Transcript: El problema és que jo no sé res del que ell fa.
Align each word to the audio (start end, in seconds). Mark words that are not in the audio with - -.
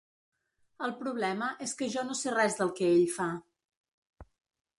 El 0.87 0.93
problema 1.01 1.49
és 1.67 1.75
que 1.81 1.91
jo 1.97 2.07
no 2.07 2.17
sé 2.21 2.33
res 2.37 2.59
del 2.63 2.73
que 2.81 2.89
ell 2.95 3.05
fa. 3.19 3.29